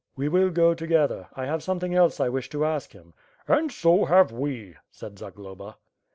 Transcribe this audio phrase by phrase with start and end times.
[0.15, 1.27] "We will go together.
[1.35, 3.13] 1 have something else I wish to ask him."
[3.47, 5.75] "And so have we," said Zagloba.